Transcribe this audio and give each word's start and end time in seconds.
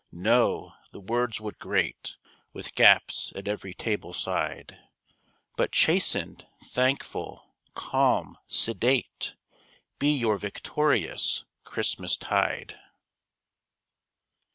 No 0.11 0.73
the 0.91 0.99
words 0.99 1.39
would 1.39 1.59
grate, 1.59 2.17
With 2.53 2.73
gaps 2.73 3.31
at 3.35 3.47
every 3.47 3.75
table 3.75 4.15
side, 4.15 4.79
But 5.57 5.71
chastened, 5.73 6.47
thankful, 6.63 7.53
calm, 7.75 8.39
sedate, 8.47 9.35
Be 9.99 10.17
your 10.17 10.39
victorious 10.39 11.45
Christmas 11.65 12.17
tide. 12.17 12.79